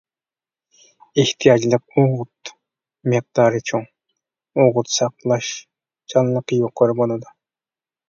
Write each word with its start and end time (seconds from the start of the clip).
ئېھتىياجلىق 1.23 1.83
ئوغۇت 2.05 2.53
مىقدارى 3.15 3.63
چوڭ، 3.73 3.87
ئوغۇت 4.65 4.93
ساقلاشچانلىقى 4.97 6.65
يۇقىرى 6.67 7.01
بولىدۇ. 7.05 7.35